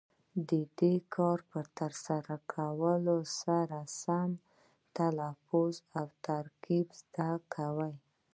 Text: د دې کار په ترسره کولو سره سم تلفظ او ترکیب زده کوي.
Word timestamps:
د 0.49 0.51
دې 0.79 0.93
کار 1.15 1.37
په 1.51 1.59
ترسره 1.77 2.35
کولو 2.53 3.17
سره 3.41 3.79
سم 4.01 4.31
تلفظ 4.97 5.73
او 5.99 6.05
ترکیب 6.27 6.87
زده 7.01 7.31
کوي. 7.53 7.93